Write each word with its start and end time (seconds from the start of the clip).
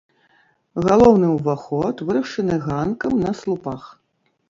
Галоўны 0.85 1.27
ўваход 1.35 1.95
вырашаны 2.09 2.61
ганкам 2.67 3.13
на 3.27 3.31
слупах. 3.45 3.83